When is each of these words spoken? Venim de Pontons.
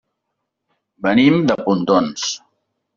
Venim 1.09 1.39
de 1.53 1.59
Pontons. 1.69 2.29